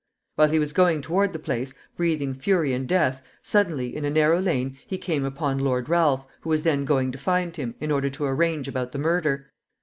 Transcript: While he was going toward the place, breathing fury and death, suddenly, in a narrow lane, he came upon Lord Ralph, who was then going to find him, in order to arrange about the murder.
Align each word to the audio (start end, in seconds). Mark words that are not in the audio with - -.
While 0.33 0.49
he 0.49 0.57
was 0.57 0.73
going 0.73 1.03
toward 1.03 1.31
the 1.31 1.37
place, 1.37 1.75
breathing 1.95 2.33
fury 2.33 2.73
and 2.73 2.87
death, 2.89 3.21
suddenly, 3.43 3.95
in 3.95 4.03
a 4.03 4.09
narrow 4.09 4.39
lane, 4.41 4.79
he 4.87 4.97
came 4.97 5.23
upon 5.23 5.59
Lord 5.59 5.89
Ralph, 5.89 6.25
who 6.39 6.49
was 6.49 6.63
then 6.63 6.85
going 6.85 7.11
to 7.11 7.19
find 7.19 7.55
him, 7.55 7.75
in 7.79 7.91
order 7.91 8.09
to 8.09 8.25
arrange 8.25 8.67
about 8.67 8.93
the 8.93 8.97
murder. 8.97 9.51